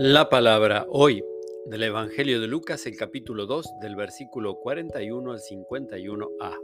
La 0.00 0.28
palabra 0.28 0.86
hoy 0.90 1.24
del 1.66 1.82
Evangelio 1.82 2.40
de 2.40 2.46
Lucas, 2.46 2.86
el 2.86 2.96
capítulo 2.96 3.46
2, 3.46 3.80
del 3.80 3.96
versículo 3.96 4.54
41 4.60 5.32
al 5.32 5.40
51a, 5.40 6.56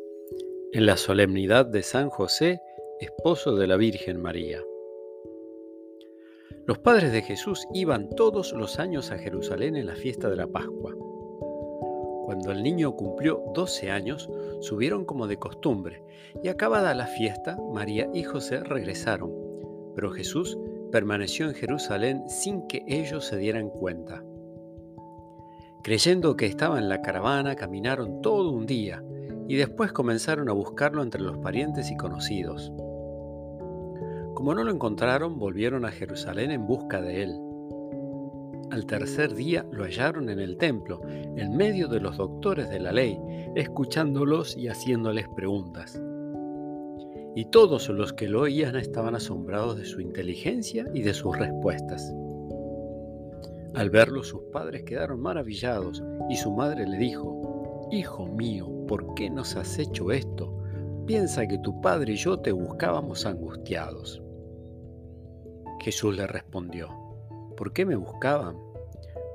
en 0.73 0.87
la 0.87 0.97
solemnidad 0.97 1.67
de 1.67 1.83
San 1.83 2.11
José, 2.11 2.61
esposo 3.01 3.57
de 3.57 3.67
la 3.67 3.77
Virgen 3.77 4.23
María. 4.23 4.63
Los 6.65 6.79
padres 6.79 7.11
de 7.11 7.23
Jesús 7.23 7.67
iban 7.75 8.09
todos 8.11 8.53
los 8.53 8.79
años 8.79 9.11
a 9.11 9.19
Jerusalén 9.19 9.75
en 9.75 9.87
la 9.87 9.97
fiesta 9.97 10.31
de 10.31 10.37
la 10.37 10.47
Pascua. 10.47 10.95
Cuando 12.27 12.53
el 12.53 12.63
niño 12.63 12.95
cumplió 12.95 13.43
12 13.53 13.91
años, 13.91 14.31
subieron 14.61 15.05
como 15.05 15.27
de 15.27 15.39
costumbre, 15.39 16.05
y 16.41 16.47
acabada 16.47 16.95
la 16.95 17.09
fiesta, 17.09 17.59
María 17.73 18.09
y 18.15 18.23
José 18.23 18.61
regresaron, 18.61 19.33
pero 19.97 20.13
Jesús 20.13 20.57
permaneció 20.95 21.49
en 21.49 21.55
Jerusalén 21.55 22.23
sin 22.29 22.69
que 22.69 22.85
ellos 22.87 23.25
se 23.25 23.37
dieran 23.37 23.69
cuenta. 23.69 24.23
Creyendo 25.83 26.37
que 26.37 26.47
estaba 26.47 26.79
en 26.79 26.89
la 26.89 27.03
caravana, 27.03 27.57
caminaron 27.57 28.23
todo 28.23 28.53
un 28.53 28.65
día 28.65 29.03
y 29.49 29.57
después 29.57 29.91
comenzaron 29.91 30.49
a 30.49 30.53
buscarlo 30.53 31.03
entre 31.03 31.21
los 31.21 31.39
parientes 31.39 31.91
y 31.91 31.97
conocidos. 31.97 32.73
Como 34.37 34.55
no 34.55 34.63
lo 34.63 34.71
encontraron, 34.71 35.37
volvieron 35.37 35.85
a 35.85 35.91
Jerusalén 35.91 36.53
en 36.53 36.65
busca 36.65 37.03
de 37.03 37.25
él. 37.25 37.41
Al 38.71 38.87
tercer 38.87 39.35
día 39.35 39.67
lo 39.73 39.83
hallaron 39.83 40.29
en 40.29 40.39
el 40.39 40.59
templo, 40.59 41.01
en 41.09 41.57
medio 41.57 41.89
de 41.89 41.99
los 41.99 42.19
doctores 42.19 42.71
de 42.71 42.79
la 42.79 42.93
ley, 42.93 43.19
escuchándolos 43.57 44.57
y 44.57 44.69
haciéndoles 44.69 45.27
preguntas 45.27 46.01
y 47.35 47.47
todos 47.47 47.89
los 47.89 48.13
que 48.13 48.29
lo 48.29 48.43
oían 48.43 48.77
estaban 48.77 49.15
asombrados 49.15 49.77
de 49.77 49.85
su 49.85 50.01
inteligencia 50.01 50.87
y 50.95 51.03
de 51.03 51.15
sus 51.15 51.37
respuestas. 51.37 52.15
Al 53.75 53.91
verlo 53.91 54.23
sus 54.23 54.43
padres 54.53 54.85
quedaron 54.85 55.21
maravillados 55.21 56.03
y 56.31 56.37
su 56.37 56.53
madre 56.53 56.87
le 56.87 56.97
dijo, 56.97 57.89
Hijo 57.91 58.27
mío, 58.27 58.69
¿por 58.87 59.15
qué 59.15 59.29
nos 59.31 59.57
has 59.57 59.79
hecho 59.79 60.13
esto? 60.13 60.57
Piensa 61.07 61.47
que 61.47 61.59
tu 61.59 61.81
padre 61.81 62.13
y 62.13 62.17
yo 62.17 62.39
te 62.39 62.53
buscábamos 62.53 63.27
angustiados. 63.27 64.23
Jesús 65.81 66.17
le 66.17 66.27
respondió, 66.27 66.89
¿por 67.57 67.73
qué 67.73 67.85
me 67.85 67.97
buscaban? 67.97 68.57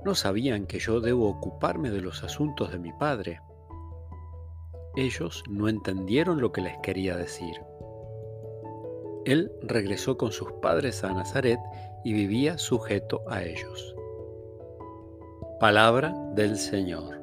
¿No 0.03 0.16
sabían 0.16 0.66
que 0.66 0.80
yo 0.80 1.02
debo 1.02 1.30
ocuparme 1.30 1.91
de 1.91 2.02
los 2.02 2.23
asuntos 2.23 2.72
de 2.72 2.80
mi 2.80 2.91
padre? 2.94 3.41
Ellos 4.95 5.44
no 5.50 5.67
entendieron 5.67 6.41
lo 6.41 6.52
que 6.52 6.61
les 6.61 6.78
quería 6.80 7.16
decir. 7.16 7.56
Él 9.25 9.52
regresó 9.62 10.17
con 10.17 10.31
sus 10.31 10.52
padres 10.62 11.03
a 11.03 11.14
Nazaret 11.14 11.59
y 12.03 12.14
vivía 12.14 12.58
sujeto 12.58 13.22
a 13.28 13.44
ellos. 13.44 13.95
Palabra 15.59 16.14
del 16.36 16.58
Señor. 16.58 17.19